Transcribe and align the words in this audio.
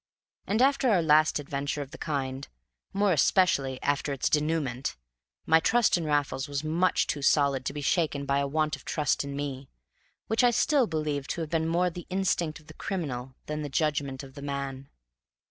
And, 0.47 0.63
after 0.63 0.89
our 0.89 1.03
last 1.03 1.37
adventure 1.37 1.83
of 1.83 1.91
the 1.91 1.97
kind, 1.99 2.47
more 2.91 3.11
especially 3.13 3.79
after 3.83 4.11
its 4.11 4.31
denouement, 4.31 4.95
my 5.45 5.59
trust 5.59 5.95
in 5.95 6.05
Raffles 6.05 6.47
was 6.47 6.63
much 6.63 7.05
too 7.05 7.21
solid 7.21 7.65
to 7.67 7.71
be 7.71 7.81
shaken 7.81 8.25
by 8.25 8.39
a 8.39 8.47
want 8.47 8.75
of 8.75 8.83
trust 8.83 9.23
in 9.23 9.35
me, 9.35 9.69
which 10.25 10.43
I 10.43 10.49
still 10.49 10.87
believe 10.87 11.27
to 11.27 11.41
have 11.41 11.51
been 11.51 11.67
more 11.67 11.91
the 11.91 12.07
instinct 12.09 12.59
of 12.59 12.65
the 12.65 12.73
criminal 12.73 13.35
than 13.45 13.61
the 13.61 13.69
judgment 13.69 14.23
of 14.23 14.33
the 14.33 14.41
man. 14.41 14.89